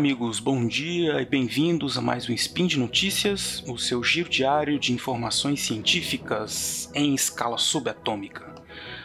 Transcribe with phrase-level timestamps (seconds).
[0.00, 4.78] amigos, bom dia e bem-vindos a mais um Spin de Notícias, o seu giro diário
[4.78, 8.46] de informações científicas em escala subatômica.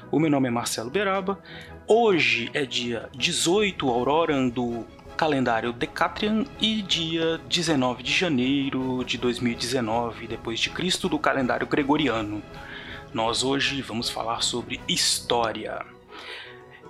[0.10, 1.38] O meu nome é Marcelo Beraba.
[1.86, 4.86] Hoje é dia 18 Aurora do
[5.18, 12.42] calendário Decatrian e dia 19 de janeiro de 2019 depois de Cristo do calendário gregoriano.
[13.14, 15.95] Nós hoje vamos falar sobre história.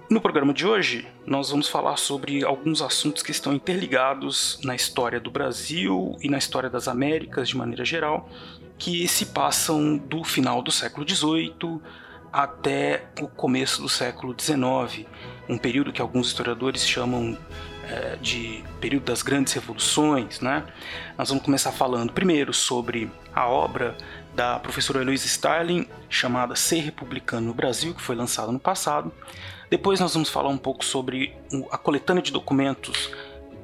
[0.07, 5.19] No programa de hoje, nós vamos falar sobre alguns assuntos que estão interligados na história
[5.19, 8.29] do Brasil e na história das Américas de maneira geral,
[8.77, 11.81] que se passam do final do século XVIII
[12.31, 15.07] até o começo do século XIX,
[15.49, 17.35] um período que alguns historiadores chamam
[17.89, 20.39] é, de período das grandes revoluções.
[20.39, 20.63] Né?
[21.17, 23.97] Nós vamos começar falando primeiro sobre a obra
[24.35, 29.11] da professora Eloise Starling, chamada Ser Republicano no Brasil, que foi lançada no passado.
[29.69, 31.35] Depois nós vamos falar um pouco sobre
[31.71, 33.11] a coletânea de documentos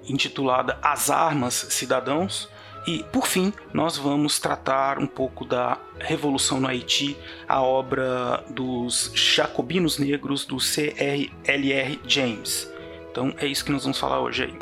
[0.08, 2.50] intitulada As Armas Cidadãos.
[2.88, 7.16] E, por fim, nós vamos tratar um pouco da Revolução no Haiti,
[7.47, 12.00] a obra dos Jacobinos Negros do C.R.L.R.
[12.08, 12.72] James.
[13.11, 14.53] Então é isso que nós vamos falar hoje aí.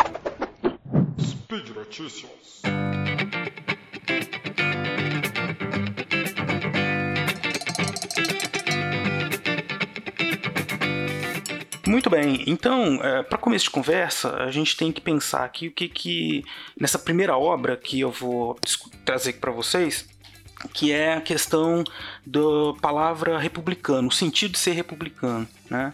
[1.24, 2.62] Speed Notícias.
[11.90, 15.72] Muito bem, então, é, para começo de conversa, a gente tem que pensar aqui o
[15.72, 16.46] que que
[16.80, 18.56] nessa primeira obra que eu vou
[19.04, 20.08] trazer para vocês,
[20.72, 21.84] que é a questão
[22.24, 22.40] da
[22.80, 25.48] palavra republicano, o sentido de ser republicano.
[25.68, 25.92] Né?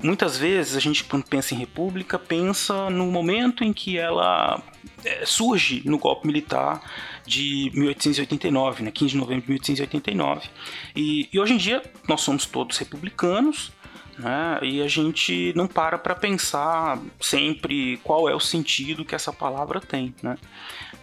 [0.00, 4.62] Muitas vezes a gente, quando pensa em república, pensa no momento em que ela
[5.04, 6.80] é, surge no golpe militar
[7.26, 8.92] de 1889, né?
[8.92, 10.48] 15 de novembro de 1889.
[10.94, 13.72] E, e hoje em dia nós somos todos republicanos,
[14.18, 14.58] né?
[14.62, 19.80] E a gente não para para pensar sempre qual é o sentido que essa palavra
[19.80, 20.36] tem, né?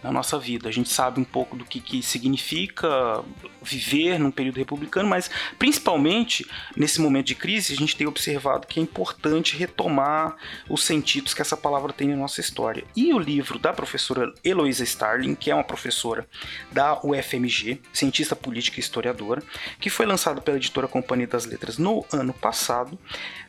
[0.02, 0.68] Na nossa vida.
[0.68, 3.22] A gente sabe um pouco do que, que significa
[3.62, 6.46] viver num período republicano, mas principalmente
[6.76, 10.36] nesse momento de crise, a gente tem observado que é importante retomar
[10.68, 12.84] os sentidos que essa palavra tem na nossa história.
[12.96, 16.26] E o livro da professora Eloisa Starling, que é uma professora
[16.70, 19.42] da UFMG, cientista política e historiadora,
[19.80, 22.98] que foi lançado pela editora Companhia das Letras no ano passado,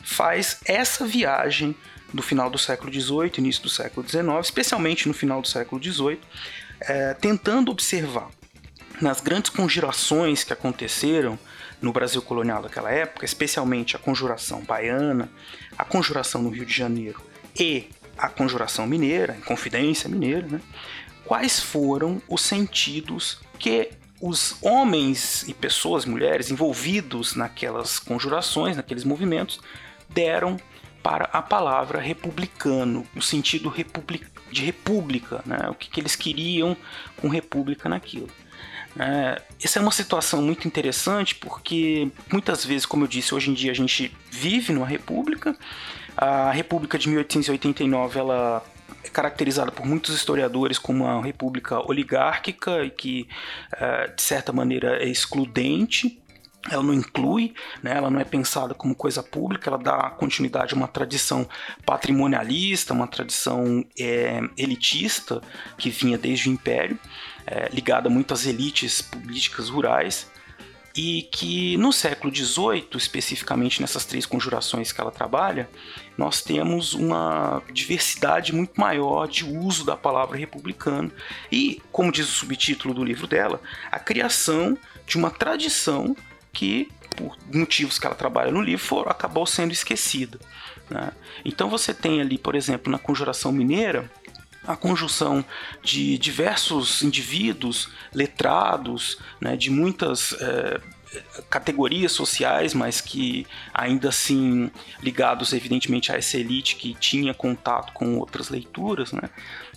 [0.04, 1.76] faz essa viagem
[2.14, 6.20] do final do século XVIII, início do século XIX, especialmente no final do século XVIII,
[6.82, 8.30] é, tentando observar
[9.02, 11.38] nas grandes conjurações que aconteceram
[11.82, 15.30] no Brasil colonial daquela época, especialmente a conjuração baiana,
[15.78, 17.22] a conjuração no Rio de Janeiro
[17.60, 20.62] e a conjuração mineira, a Confidência Mineira, né?
[21.26, 23.90] quais foram os sentidos que
[24.22, 29.60] os homens e pessoas, mulheres envolvidos naquelas conjurações, naqueles movimentos,
[30.10, 30.58] deram
[31.04, 33.72] para a palavra republicano, o sentido
[34.50, 35.68] de república, né?
[35.70, 36.78] o que, que, eles queriam
[37.18, 38.30] com república naquilo.
[38.98, 43.54] É, essa é uma situação muito interessante porque muitas vezes, como eu disse, hoje em
[43.54, 45.58] dia a gente vive numa república.
[46.16, 48.64] A República de 1889 ela
[49.04, 53.28] é caracterizada por muitos historiadores como uma república oligárquica e que,
[53.74, 56.23] é, de certa maneira, é excludente
[56.72, 60.78] ela não inclui, né, ela não é pensada como coisa pública, ela dá continuidade a
[60.78, 61.48] uma tradição
[61.86, 65.42] patrimonialista, uma tradição é, elitista
[65.78, 66.98] que vinha desde o Império,
[67.46, 70.32] é, ligada muito às elites políticas rurais,
[70.96, 75.68] e que no século XVIII, especificamente nessas três conjurações que ela trabalha,
[76.16, 81.12] nós temos uma diversidade muito maior de uso da palavra republicano
[81.52, 83.60] e, como diz o subtítulo do livro dela,
[83.92, 86.16] a criação de uma tradição
[86.54, 90.40] que, por motivos que ela trabalha no livro, acabou sendo esquecida.
[90.90, 91.12] Né?
[91.44, 94.10] Então você tem ali, por exemplo, na Conjuração Mineira,
[94.66, 95.44] a conjunção
[95.82, 100.80] de diversos indivíduos letrados, né, de muitas é,
[101.50, 104.72] categorias sociais, mas que ainda assim
[105.02, 109.30] ligados evidentemente a essa elite que tinha contato com outras leituras, né,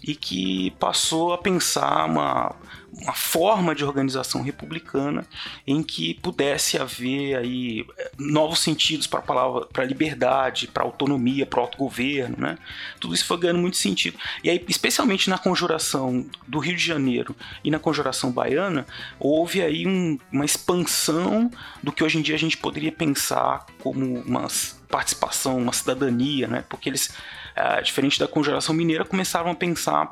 [0.06, 2.54] e que passou a pensar uma,
[2.92, 5.26] uma forma de organização republicana
[5.66, 11.44] em que pudesse haver aí eh, novos sentidos para a palavra para liberdade, para autonomia,
[11.44, 12.56] para autogoverno, né?
[13.00, 14.16] Tudo isso foi ganhando muito sentido.
[14.44, 18.86] E aí, especialmente na conjuração do Rio de Janeiro e na conjuração baiana,
[19.18, 21.50] houve aí um, uma expansão
[21.82, 24.48] do que hoje em dia a gente poderia pensar como uma
[24.88, 26.64] participação, uma cidadania, né?
[26.68, 27.08] Porque eles,
[27.56, 30.10] uh, diferente da conjuração mineira, começaram a pensar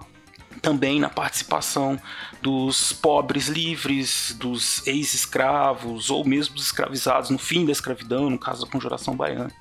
[0.61, 2.01] também na participação
[2.41, 8.65] dos pobres livres, dos ex-escravos ou mesmo dos escravizados no fim da escravidão, no caso
[8.65, 9.53] da Conjuração Baiana.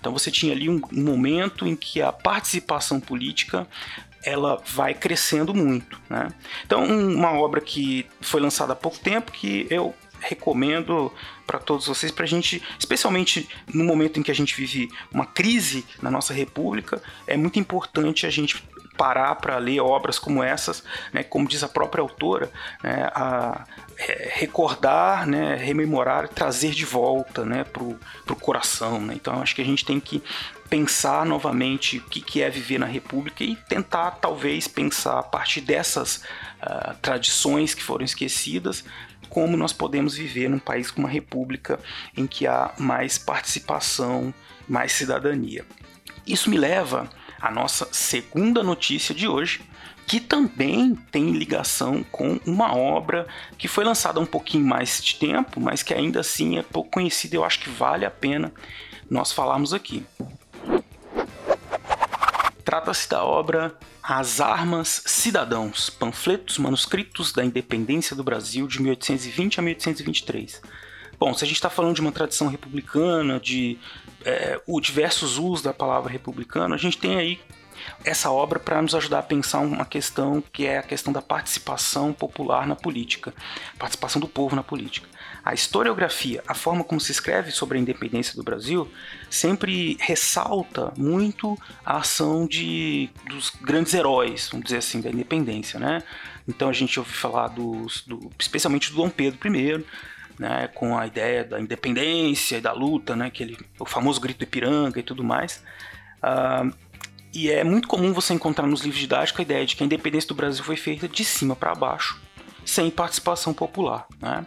[0.00, 3.66] Então você tinha ali um, momento em que a participação política
[4.24, 6.00] ela vai crescendo muito.
[6.08, 6.28] Né?
[6.66, 9.94] Então, uma obra que foi lançada há pouco tempo, que eu
[10.28, 11.12] recomendo
[11.46, 15.24] para todos vocês, para a gente, especialmente no momento em que a gente vive uma
[15.24, 18.62] crise na nossa república, é muito importante a gente
[18.98, 20.82] parar para ler obras como essas,
[21.12, 22.50] né, como diz a própria autora,
[22.82, 23.64] né, a,
[24.32, 29.00] recordar, né, rememorar, trazer de volta né, para o coração.
[29.00, 29.14] Né?
[29.14, 30.22] Então acho que a gente tem que
[30.68, 35.62] pensar novamente o que, que é viver na República e tentar talvez pensar a partir
[35.62, 36.16] dessas
[36.62, 38.84] uh, tradições que foram esquecidas,
[39.28, 41.78] como nós podemos viver num país com uma república
[42.16, 44.32] em que há mais participação,
[44.68, 45.64] mais cidadania.
[46.26, 47.08] Isso me leva
[47.40, 49.60] à nossa segunda notícia de hoje,
[50.06, 53.26] que também tem ligação com uma obra
[53.58, 56.90] que foi lançada há um pouquinho mais de tempo, mas que ainda assim é pouco
[56.90, 58.52] conhecida eu acho que vale a pena
[59.10, 60.04] nós falarmos aqui.
[62.68, 69.62] Trata-se da obra As Armas Cidadãos, panfletos manuscritos da independência do Brasil de 1820 a
[69.62, 70.60] 1823.
[71.18, 73.78] Bom, se a gente está falando de uma tradição republicana, de
[74.22, 77.40] é, o diversos usos da palavra republicano, a gente tem aí
[78.04, 82.12] essa obra para nos ajudar a pensar uma questão que é a questão da participação
[82.12, 83.32] popular na política,
[83.78, 85.08] participação do povo na política.
[85.44, 88.90] A historiografia, a forma como se escreve sobre a independência do Brasil,
[89.30, 95.80] sempre ressalta muito a ação de, dos grandes heróis, vamos dizer assim, da independência.
[95.80, 96.02] Né?
[96.46, 99.84] Então a gente ouve falar dos, do, especialmente do Dom Pedro I,
[100.38, 104.44] né, com a ideia da independência e da luta, né, aquele, o famoso grito do
[104.44, 105.62] Ipiranga e tudo mais.
[106.18, 106.72] Uh,
[107.32, 110.28] e é muito comum você encontrar nos livros didáticos a ideia de que a independência
[110.28, 112.20] do Brasil foi feita de cima para baixo,
[112.64, 114.06] sem participação popular.
[114.20, 114.44] Né?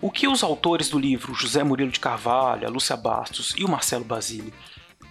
[0.00, 3.68] O que os autores do livro, José Murilo de Carvalho, a Lúcia Bastos e o
[3.68, 4.52] Marcelo Basile,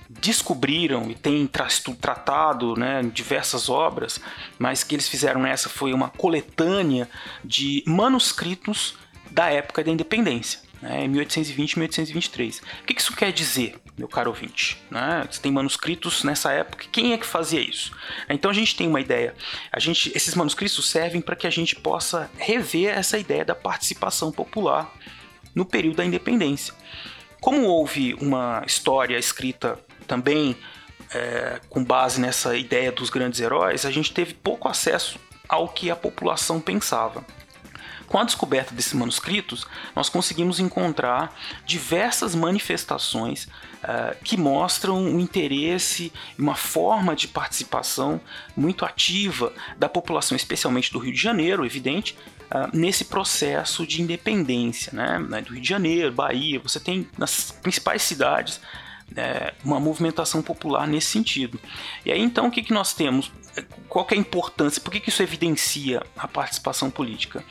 [0.09, 4.19] descobriram e têm tratado né, em diversas obras,
[4.59, 7.09] mas que eles fizeram nessa foi uma coletânea
[7.43, 8.97] de manuscritos
[9.29, 12.60] da época da independência né, 1820 e 1823.
[12.60, 14.81] O que isso quer dizer, meu caro ouvinte?
[14.89, 15.25] Né?
[15.30, 17.95] Você tem manuscritos nessa época, quem é que fazia isso?
[18.30, 19.36] Então a gente tem uma ideia,
[19.72, 24.31] a gente, esses manuscritos servem para que a gente possa rever essa ideia da participação
[24.31, 24.92] popular
[25.54, 26.74] no período da independência.
[27.39, 30.56] Como houve uma história escrita também
[31.13, 35.92] é, com base nessa ideia dos grandes heróis, a gente teve pouco acesso ao que
[35.92, 37.25] a população pensava.
[38.11, 39.65] Com a descoberta desses manuscritos,
[39.95, 41.33] nós conseguimos encontrar
[41.65, 48.19] diversas manifestações uh, que mostram um interesse e uma forma de participação
[48.53, 52.17] muito ativa da população, especialmente do Rio de Janeiro, evidente,
[52.53, 55.41] Uh, nesse processo de independência, né?
[55.41, 58.59] Do Rio de Janeiro, Bahia, você tem nas principais cidades
[59.15, 61.59] é, uma movimentação popular nesse sentido.
[62.05, 63.31] E aí então o que, que nós temos?
[63.89, 64.81] Qual é a importância?
[64.81, 67.44] Por que, que isso evidencia a participação política?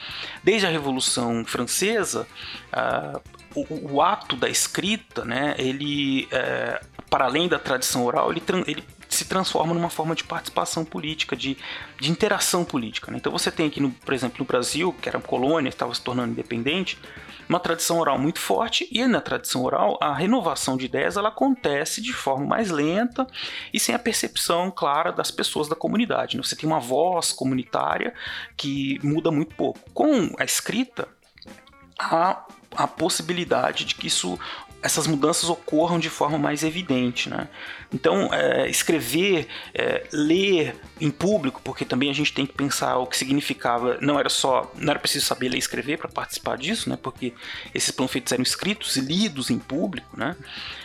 [0.43, 2.27] Desde a Revolução Francesa,
[2.73, 3.21] uh,
[3.55, 8.85] o, o, ato da escrita, né, ele, uh, para além da tradição oral, ele, ele
[9.21, 11.57] se transforma numa forma de participação política, de,
[12.01, 13.11] de interação política.
[13.11, 13.19] Né?
[13.19, 16.33] Então você tem aqui, no, por exemplo, no Brasil, que era colônia, estava se tornando
[16.33, 16.99] independente,
[17.49, 22.01] uma tradição oral muito forte e na tradição oral a renovação de ideias ela acontece
[22.01, 23.27] de forma mais lenta
[23.75, 26.37] e sem a percepção clara das pessoas da comunidade.
[26.37, 26.43] Né?
[26.43, 28.15] Você tem uma voz comunitária
[28.57, 29.79] que muda muito pouco.
[29.93, 31.09] Com a escrita,
[31.99, 32.47] há
[32.77, 34.39] a possibilidade de que isso
[34.83, 37.29] essas mudanças ocorram de forma mais evidente.
[37.29, 37.49] Né?
[37.93, 43.07] Então, é, escrever, é, ler em público, porque também a gente tem que pensar o
[43.07, 46.89] que significava, não era só, não era preciso saber ler e escrever para participar disso,
[46.89, 46.99] né?
[47.01, 47.33] porque
[47.75, 50.37] esses panfletos eram escritos e lidos em público, né?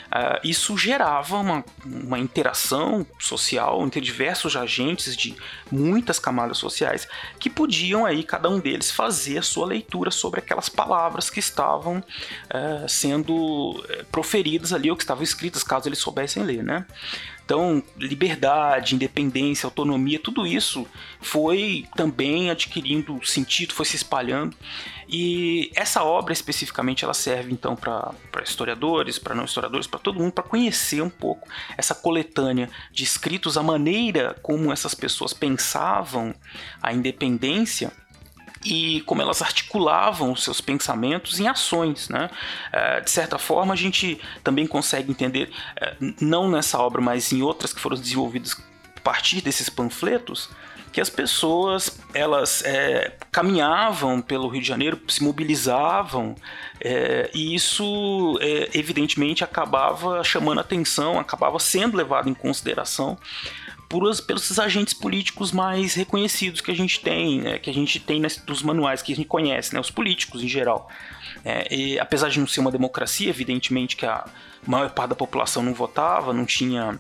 [0.06, 5.36] Uh, isso gerava uma, uma interação social entre diversos agentes de
[5.72, 7.08] muitas camadas sociais
[7.40, 11.98] que podiam aí cada um deles fazer a sua leitura sobre aquelas palavras que estavam
[12.00, 16.86] uh, sendo eh, proferidas ali ou que estavam escritas caso eles soubessem ler, né?
[17.46, 20.88] Então, liberdade, independência, autonomia, tudo isso
[21.22, 24.58] foi também adquirindo sentido, foi se espalhando.
[25.08, 30.32] E essa obra especificamente ela serve então para historiadores, para não historiadores, para todo mundo,
[30.32, 31.48] para conhecer um pouco
[31.78, 36.34] essa coletânea de escritos, a maneira como essas pessoas pensavam
[36.82, 37.92] a independência
[38.66, 42.10] e como elas articulavam seus pensamentos em ações.
[42.10, 42.30] Né?
[42.74, 47.44] É, de certa forma, a gente também consegue entender, é, não nessa obra, mas em
[47.44, 48.58] outras que foram desenvolvidas
[48.98, 50.50] a partir desses panfletos,
[50.92, 56.34] que as pessoas elas é, caminhavam pelo Rio de Janeiro, se mobilizavam
[56.80, 63.18] é, e isso é, evidentemente acabava chamando atenção, acabava sendo levado em consideração
[63.90, 68.20] por, pelos agentes políticos mais reconhecidos que a gente tem, né, que a gente tem
[68.20, 70.90] nos manuais que a gente conhece, né, os políticos em geral.
[71.44, 74.26] É, e, apesar de não ser uma democracia, evidentemente que a
[74.66, 77.00] maior parte da população não votava, não tinha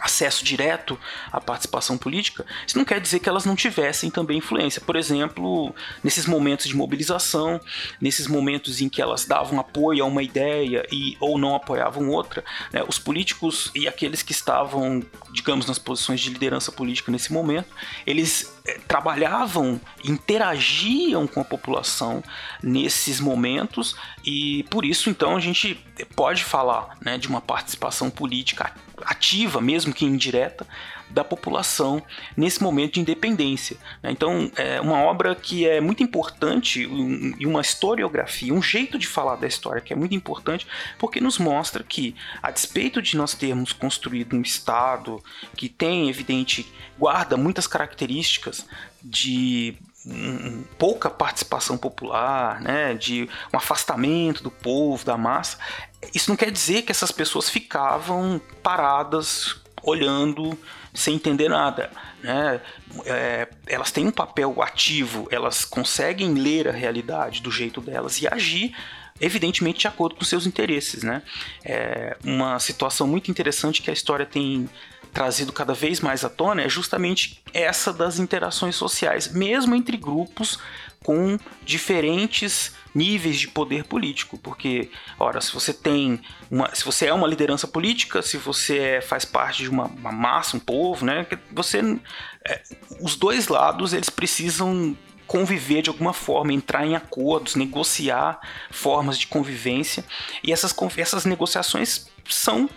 [0.00, 0.98] acesso direto
[1.32, 4.80] à participação política, isso não quer dizer que elas não tivessem também influência.
[4.80, 7.60] Por exemplo, nesses momentos de mobilização,
[8.00, 12.44] nesses momentos em que elas davam apoio a uma ideia e ou não apoiavam outra,
[12.72, 17.68] né, os políticos e aqueles que estavam, digamos, nas posições de liderança política nesse momento,
[18.06, 22.22] eles é, trabalhavam, interagiam com a população
[22.62, 25.80] nesses momentos e por isso então a gente
[26.14, 28.72] pode falar né, de uma participação política
[29.04, 30.66] ativa, mesmo que indireta,
[31.08, 32.02] da população
[32.36, 33.76] nesse momento de independência.
[34.02, 34.10] Né?
[34.10, 39.36] Então, é uma obra que é muito importante e uma historiografia, um jeito de falar
[39.36, 40.66] da história que é muito importante,
[40.98, 45.22] porque nos mostra que, a despeito de nós termos construído um Estado
[45.56, 46.66] que tem, evidente,
[46.98, 48.66] guarda muitas características
[49.02, 49.76] de
[50.78, 55.58] pouca participação popular, né, de um afastamento do povo, da massa,
[56.14, 60.58] isso não quer dizer que essas pessoas ficavam paradas, olhando,
[60.94, 61.90] sem entender nada.
[62.22, 62.60] Né?
[63.04, 68.26] É, elas têm um papel ativo, elas conseguem ler a realidade do jeito delas e
[68.26, 68.74] agir
[69.20, 71.22] evidentemente de acordo com seus interesses, né?
[71.64, 74.68] É uma situação muito interessante que a história tem
[75.16, 80.58] trazido cada vez mais à tona é justamente essa das interações sociais, mesmo entre grupos
[81.02, 86.20] com diferentes níveis de poder político, porque, ora, se você tem
[86.50, 90.12] uma, se você é uma liderança política, se você é, faz parte de uma, uma,
[90.12, 91.80] massa, um povo, né, você,
[92.46, 92.62] é,
[93.00, 94.94] os dois lados eles precisam
[95.26, 98.38] conviver de alguma forma, entrar em acordos, negociar
[98.70, 100.04] formas de convivência,
[100.44, 102.68] e essas, essas negociações são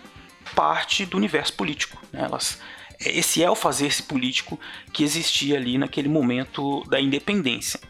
[0.54, 2.02] parte do universo político.
[2.12, 2.22] Né?
[2.22, 2.60] Elas,
[3.00, 4.58] esse é o fazer-se político
[4.92, 7.80] que existia ali naquele momento da independência.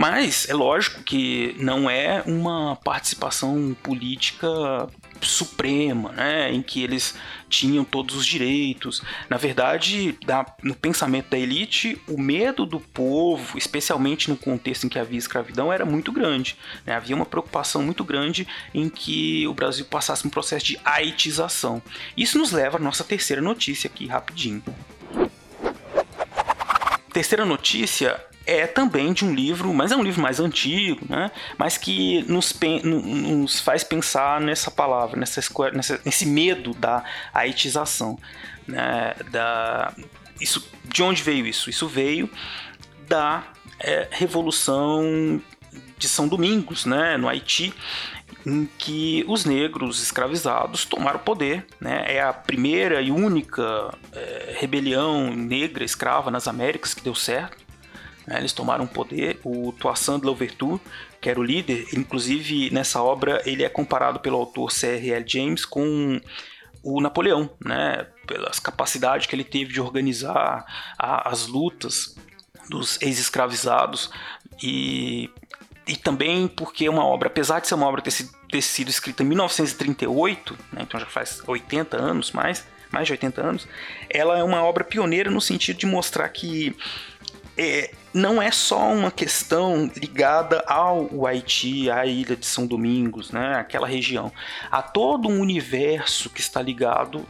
[0.00, 4.48] Mas é lógico que não é uma participação política
[5.20, 7.14] suprema, né, em que eles
[7.50, 9.02] tinham todos os direitos.
[9.28, 10.18] Na verdade,
[10.62, 15.70] no pensamento da elite, o medo do povo, especialmente no contexto em que havia escravidão,
[15.70, 16.56] era muito grande.
[16.86, 16.94] Né?
[16.94, 21.82] Havia uma preocupação muito grande em que o Brasil passasse um processo de haitização.
[22.16, 24.62] Isso nos leva à nossa terceira notícia aqui, rapidinho.
[27.12, 31.30] Terceira notícia é também de um livro, mas é um livro mais antigo, né?
[31.58, 35.40] mas que nos, nos faz pensar nessa palavra, nessa,
[35.72, 38.18] nessa, nesse medo da haitização.
[38.66, 39.14] Né?
[39.30, 39.92] Da,
[40.40, 41.68] isso, de onde veio isso?
[41.68, 42.30] Isso veio
[43.06, 43.44] da
[43.78, 45.40] é, Revolução
[45.98, 47.16] de São Domingos, né?
[47.16, 47.74] no Haiti,
[48.46, 51.66] em que os negros escravizados tomaram o poder.
[51.78, 52.04] Né?
[52.06, 57.69] É a primeira e única é, rebelião negra escrava nas Américas que deu certo.
[58.26, 58.38] Né?
[58.38, 59.40] Eles tomaram poder.
[59.44, 60.80] O Toussaint de Louverture,
[61.20, 65.24] que era o líder, inclusive nessa obra ele é comparado pelo autor C.R.L.
[65.26, 66.20] James com
[66.82, 68.06] o Napoleão, né?
[68.26, 70.64] pelas capacidades que ele teve de organizar
[70.98, 72.16] a, as lutas
[72.68, 74.10] dos ex-escravizados
[74.62, 75.28] e,
[75.86, 79.22] e também porque uma obra, apesar de ser uma obra ter sido, ter sido escrita
[79.22, 80.82] em 1938, né?
[80.82, 83.68] então já faz 80 anos mais, mais de 80 anos,
[84.08, 86.76] ela é uma obra pioneira no sentido de mostrar que
[87.58, 93.54] é, não é só uma questão ligada ao Haiti, à ilha de São Domingos, né,
[93.54, 94.32] aquela região.
[94.70, 97.24] Há todo um universo que está ligado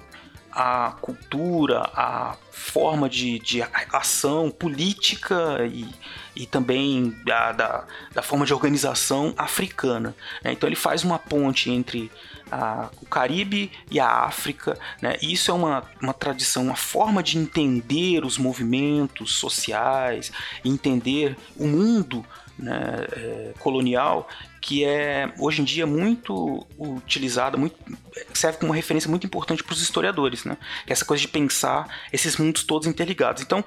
[0.53, 5.89] à cultura, à forma de, de ação política e,
[6.37, 10.15] e também da, da, da, forma de organização africana.
[10.43, 10.53] Né?
[10.53, 12.11] Então ele faz uma ponte entre
[12.51, 14.79] a, o Caribe e a África.
[15.01, 15.17] Né?
[15.23, 20.31] E isso é uma, uma tradição, uma forma de entender os movimentos sociais,
[20.65, 22.25] entender o mundo
[22.59, 24.29] né, é, colonial
[24.61, 27.77] que é hoje em dia muito utilizada, muito,
[28.33, 30.57] serve como uma referência muito importante para os historiadores, né?
[30.87, 33.43] Que é essa coisa de pensar esses mundos todos interligados.
[33.43, 33.65] Então,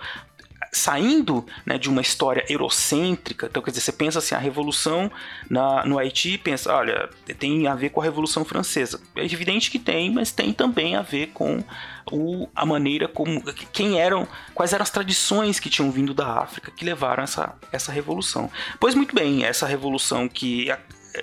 [0.74, 5.12] saindo né, de uma história eurocêntrica, então quer dizer, você pensa assim, a revolução
[5.50, 9.00] na, no Haiti, pensa, olha, tem a ver com a Revolução Francesa.
[9.16, 11.64] É evidente que tem, mas tem também a ver com
[12.12, 13.42] o, a maneira como,
[13.72, 17.92] quem eram, quais eram as tradições que tinham vindo da África que levaram essa, essa
[17.92, 18.50] revolução.
[18.80, 20.72] Pois muito bem, essa revolução que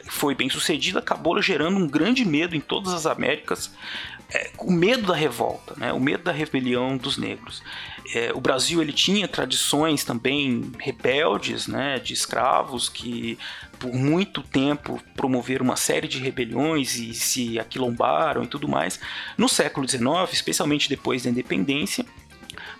[0.06, 3.72] foi bem sucedida acabou gerando um grande medo em todas as Américas,
[4.32, 5.92] é, o medo da revolta, né?
[5.92, 7.62] o medo da rebelião dos negros.
[8.14, 13.38] É, o Brasil ele tinha tradições também rebeldes, né, de escravos que
[13.78, 19.00] por muito tempo promoveram uma série de rebeliões e se aquilombaram e tudo mais.
[19.36, 22.04] No século XIX, especialmente depois da independência,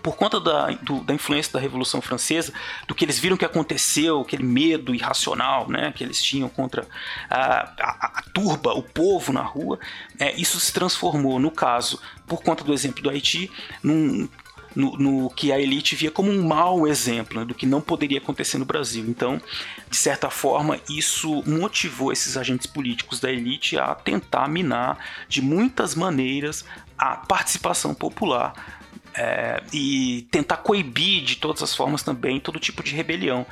[0.03, 2.53] por conta da, do, da influência da Revolução Francesa,
[2.87, 6.87] do que eles viram que aconteceu, aquele medo irracional né, que eles tinham contra
[7.29, 9.79] a, a, a turba, o povo na rua,
[10.19, 13.51] é, isso se transformou, no caso, por conta do exemplo do Haiti,
[13.83, 14.29] num,
[14.75, 18.19] no, no, que a elite via como um mau exemplo né, do que não poderia
[18.19, 19.05] acontecer no Brasil.
[19.09, 19.41] Então,
[19.89, 25.95] de certa forma, isso motivou esses agentes políticos da elite a tentar minar de muitas
[25.95, 26.65] maneiras
[26.97, 28.80] a participação popular
[29.15, 33.47] é, e tentar coibir de todas as formas também todo tipo de rebelião.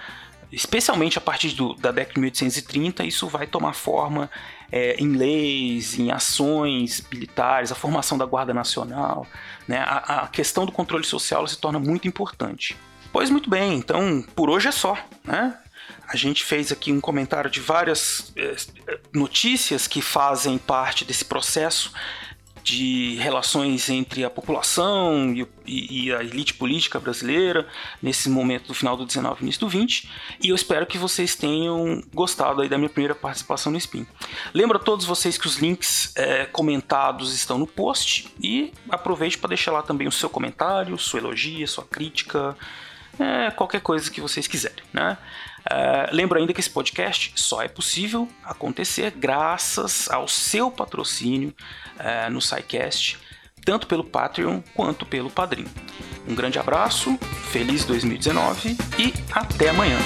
[0.51, 4.31] Especialmente a partir do, da década de 1830, isso vai tomar forma
[4.73, 9.27] é, em leis, em ações militares, a formação da Guarda Nacional.
[9.67, 9.79] Né?
[9.79, 12.77] A, a questão do controle social se torna muito importante.
[13.13, 14.97] Pois muito bem, então por hoje é só.
[15.23, 15.55] Né?
[16.07, 18.57] A gente fez aqui um comentário de várias é,
[19.13, 21.93] notícias que fazem parte desse processo
[22.69, 25.35] de relações entre a população
[25.67, 27.67] e, e, a elite política brasileira
[28.03, 30.11] nesse momento do final do 19 e início do 20.
[30.43, 34.07] E eu espero que vocês tenham gostado aí da minha primeira participação no Spin.
[34.53, 39.49] Lembro a todos vocês que os links é, comentados estão no post e aproveite para
[39.49, 42.55] deixar lá também o seu comentário, sua elogia, sua crítica,
[43.19, 45.19] é, qualquer coisa que vocês quiserem, né?
[45.71, 51.55] Uh, lembro ainda que esse podcast só é possível acontecer graças ao seu patrocínio
[51.97, 53.19] uh, no SciCast,
[53.65, 55.67] tanto pelo Patreon quanto pelo Padrim.
[56.27, 57.19] Um grande abraço,
[57.51, 59.99] feliz 2019 e até amanhã!